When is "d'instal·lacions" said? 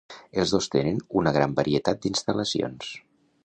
2.07-2.93